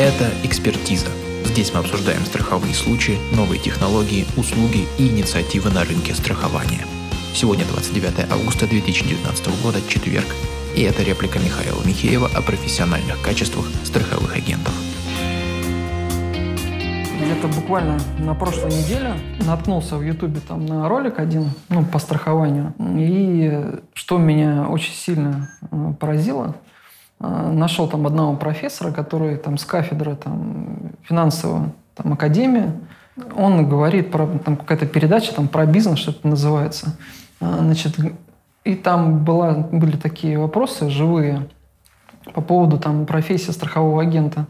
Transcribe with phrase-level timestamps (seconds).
[0.00, 1.08] Это «Экспертиза».
[1.44, 6.86] Здесь мы обсуждаем страховые случаи, новые технологии, услуги и инициативы на рынке страхования.
[7.34, 10.24] Сегодня 29 августа 2019 года, четверг,
[10.74, 14.72] и это реплика Михаила Михеева о профессиональных качествах страховых агентов.
[17.20, 19.12] Где-то буквально на прошлой неделе
[19.46, 22.72] наткнулся в Ютубе там на ролик один, ну, по страхованию.
[22.96, 26.56] И что меня очень сильно э, поразило,
[27.20, 32.72] нашел там одного профессора, который там с кафедры там финансового там академии,
[33.36, 36.96] он говорит про там какая-то передача там про бизнес, что это называется.
[37.40, 37.98] Э, значит,
[38.64, 41.48] и там была, были такие вопросы живые
[42.34, 44.46] по поводу там профессии страхового агента.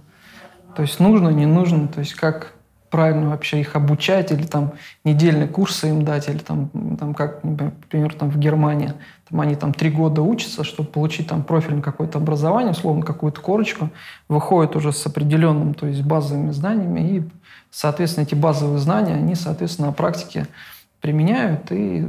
[0.76, 2.52] То есть нужно, не нужно, то есть как
[2.90, 4.72] правильно вообще их обучать, или там
[5.04, 8.92] недельные курсы им дать, или там, там как, например, там в Германии,
[9.28, 13.90] там они там три года учатся, чтобы получить там профильное какое-то образование, условно какую-то корочку,
[14.28, 17.22] выходят уже с определенным, то есть базовыми знаниями, и,
[17.70, 20.48] соответственно, эти базовые знания, они, соответственно, на практике
[21.00, 22.08] применяют, и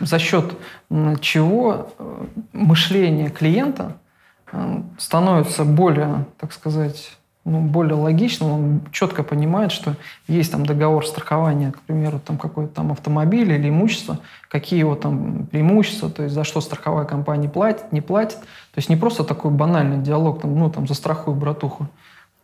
[0.00, 0.56] за счет
[1.20, 3.98] чего э, мышление клиента
[4.50, 7.12] э, становится более, так сказать,
[7.44, 9.94] ну, более логичным, он четко понимает, что
[10.28, 15.46] есть там договор страхования, к примеру, там какой-то там автомобиль или имущество, какие его там
[15.46, 18.38] преимущества, то есть за что страховая компания платит, не платит.
[18.38, 21.88] То есть не просто такой банальный диалог, там, ну, там, застрахуй братуху,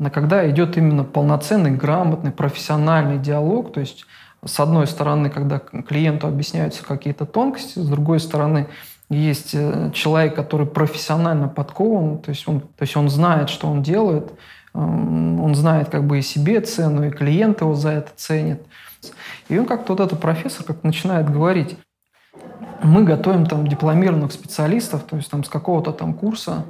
[0.02, 4.06] а когда идет именно полноценный, грамотный, профессиональный диалог, то есть
[4.44, 8.68] с одной стороны, когда клиенту объясняются какие-то тонкости, с другой стороны,
[9.10, 13.82] есть э, человек, который профессионально подкован, то есть он, то есть он знает, что он
[13.82, 14.32] делает,
[14.72, 18.62] он знает как бы и себе цену, и клиент его за это ценит.
[19.48, 21.76] И он как-то вот этот профессор как начинает говорить,
[22.82, 26.66] мы готовим там дипломированных специалистов, то есть там с какого-то там курса.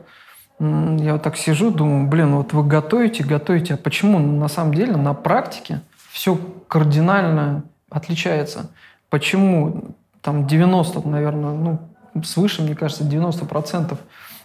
[0.59, 4.97] Я вот так сижу, думаю, блин, вот вы готовите, готовите, а почему на самом деле
[4.97, 8.71] на практике все кардинально отличается?
[9.09, 11.79] Почему там 90, наверное, ну,
[12.23, 13.99] свыше, мне кажется, 90 процентов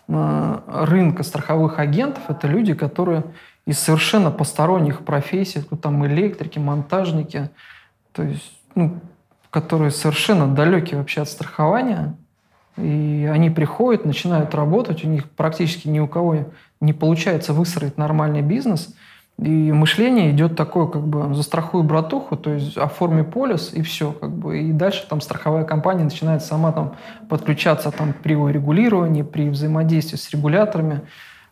[0.08, 3.24] рынка страховых агентов– это люди, которые
[3.66, 7.50] из совершенно посторонних профессий, там электрики, монтажники,
[8.12, 9.00] то есть, ну,
[9.50, 12.16] которые совершенно далеки вообще от страхования,
[12.78, 16.46] и они приходят, начинают работать, у них практически ни у кого
[16.82, 18.96] не получается выстроить нормальный бизнес–
[19.38, 24.13] и мышление идет такое, как бы, застрахуй братуху, то есть оформи полис, и все.
[24.13, 26.96] Как бы, и дальше там страховая компания начинает сама там
[27.28, 31.01] подключаться там, при регулировании, при взаимодействии с регуляторами,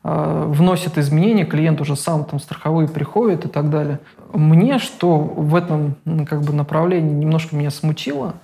[0.03, 3.99] э, вносит изменения, клиент уже сам там страховые приходит и так далее.
[4.31, 8.35] Мне что в этом как бы, направлении немножко меня смутило,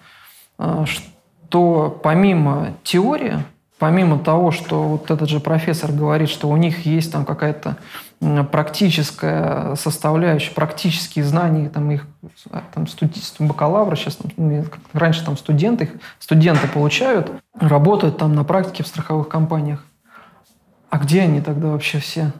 [0.57, 3.38] э, что помимо теории,
[3.79, 7.78] помимо того, что вот этот же профессор говорит, что у них есть там какая-то
[8.51, 12.06] практическая составляющая, практические знания там их
[12.73, 15.89] там, студи, бакалавра, сейчас там, ну, раньше там студенты,
[16.19, 19.85] студенты получают, работают там на практике в страховых компаниях.
[20.89, 22.34] А где они тогда вообще все?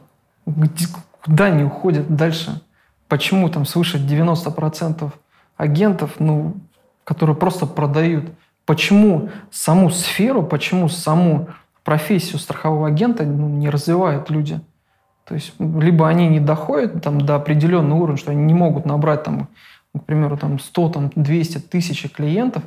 [0.44, 0.86] Где,
[1.22, 2.60] куда они уходят дальше?
[3.08, 5.10] Почему там свыше 90%
[5.56, 6.56] агентов, ну,
[7.04, 8.26] которые просто продают?
[8.70, 11.48] Почему саму сферу, почему саму
[11.82, 14.60] профессию страхового агента ну, не развивают люди?
[15.24, 19.24] То есть либо они не доходят там, до определенного уровня, что они не могут набрать,
[19.24, 19.48] там,
[19.92, 22.62] к примеру, там, 100, там, 200 тысяч клиентов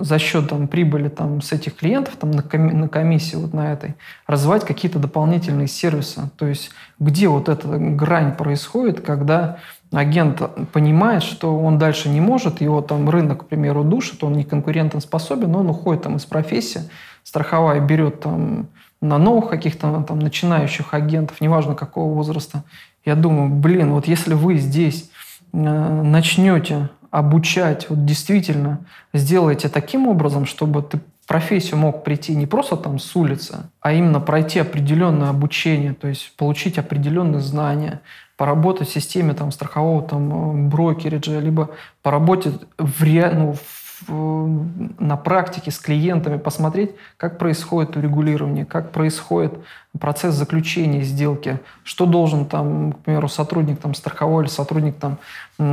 [0.00, 3.72] за счет там, прибыли там, с этих клиентов там, на, коми- на комиссии вот на
[3.72, 3.94] этой,
[4.26, 6.30] развивать какие-то дополнительные сервисы.
[6.36, 9.58] То есть где вот эта грань происходит, когда
[9.92, 14.44] агент понимает, что он дальше не может, его там рынок, к примеру, душит, он не
[14.44, 16.82] конкурентоспособен, но он уходит там из профессии,
[17.22, 18.68] страховая берет там
[19.00, 22.64] на новых каких-то там начинающих агентов, неважно какого возраста.
[23.04, 25.10] Я думаю, блин, вот если вы здесь
[25.52, 28.80] э, начнете обучать, вот действительно
[29.12, 34.20] сделаете таким образом, чтобы ты профессию мог прийти не просто там с улицы, а именно
[34.20, 38.00] пройти определенное обучение, то есть получить определенные знания,
[38.36, 41.70] поработать в системе там, страхового там, брокериджа, либо
[42.02, 43.75] поработать в, ре, ну, в
[44.08, 49.54] на практике с клиентами посмотреть, как происходит урегулирование, как происходит
[49.98, 55.18] процесс заключения сделки, что должен там, к примеру, сотрудник там, страховой или сотрудник там,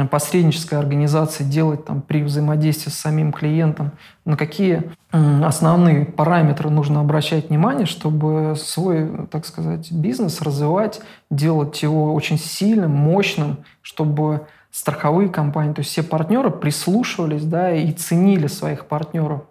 [0.08, 3.92] посреднической организации делать там, при взаимодействии с самим клиентом,
[4.26, 12.14] на какие основные параметры нужно обращать внимание, чтобы свой, так сказать, бизнес развивать, делать его
[12.14, 18.88] очень сильным, мощным, чтобы страховые компании, то есть все партнеры прислушивались, да, и ценили своих
[18.88, 19.44] партнеров.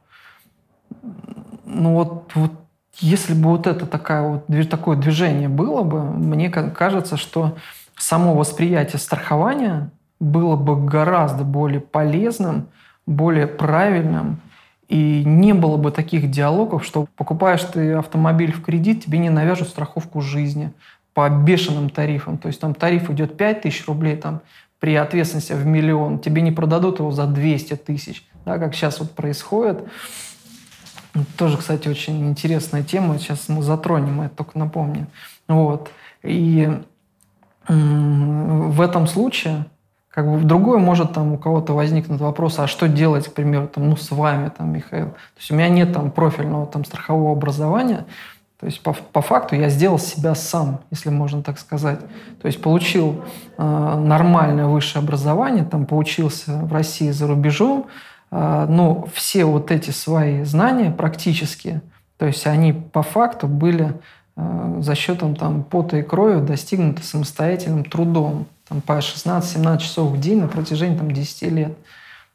[1.65, 2.51] Ну вот, вот
[2.99, 7.57] если бы вот это такая вот, такое движение было бы, мне кажется, что
[7.97, 12.67] само восприятие страхования было бы гораздо более полезным,
[13.07, 14.41] более правильным,
[14.89, 19.69] и не было бы таких диалогов, что покупаешь ты автомобиль в кредит, тебе не навяжут
[19.69, 20.73] страховку жизни
[21.15, 22.39] по бешеным тарифам.
[22.39, 24.41] То есть там тариф идет 5 тысяч рублей, там
[24.83, 29.13] при ответственности в миллион, тебе не продадут его за 200 тысяч, да, как сейчас вот
[29.13, 29.85] происходит.
[31.39, 33.17] Тоже, кстати, очень интересная тема.
[33.21, 35.07] Сейчас мы затронем, я только напомню.
[35.47, 35.89] Вот.
[36.25, 36.69] И
[37.69, 39.67] в этом случае
[40.11, 43.69] как бы в другой может там у кого-то возникнуть вопрос, а что делать, к примеру,
[43.69, 45.11] там, ну, с вами, там, Михаил.
[45.11, 48.05] То есть у меня нет там профильного там страхового образования,
[48.63, 51.99] то есть по, по факту я сделал себя сам, если можно так сказать.
[52.41, 53.25] То есть получил
[53.59, 57.89] э, нормальное высшее образование, там поучился в России за рубежом,
[58.31, 61.81] э, но все вот эти свои знания практически,
[62.19, 64.01] то есть они по факту были
[64.37, 70.21] э, за счетом там пота и крови достигнуты самостоятельным трудом там, по 16-17 часов в
[70.21, 71.77] день на протяжении там, 10 лет.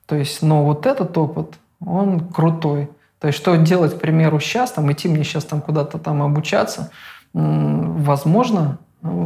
[0.08, 2.90] То есть, но вот этот опыт, он крутой.
[3.20, 6.92] То есть, что делать, к примеру, сейчас, там, идти мне сейчас там куда-то там обучаться,
[7.34, 8.78] возможно,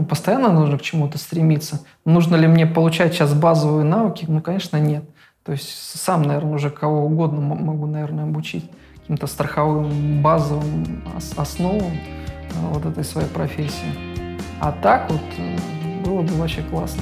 [0.09, 1.81] постоянно нужно к чему-то стремиться.
[2.05, 4.25] Нужно ли мне получать сейчас базовые навыки?
[4.27, 5.03] Ну, конечно, нет.
[5.43, 11.03] То есть сам, наверное, уже кого угодно могу, наверное, обучить каким-то страховым базовым
[11.35, 14.37] основам э, вот этой своей профессии.
[14.59, 15.57] А так вот э,
[16.05, 17.01] было бы вообще классно.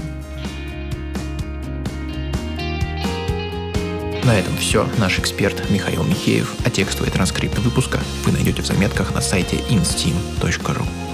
[4.30, 4.88] На этом все.
[5.00, 11.09] Наш эксперт Михаил Михеев, а текстовый транскрипт выпуска вы найдете в заметках на сайте insteam.ru.